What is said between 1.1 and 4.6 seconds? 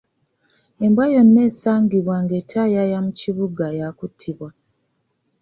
yonna esangibwa ng'etayaaya mu kibuga ya kuttibwa.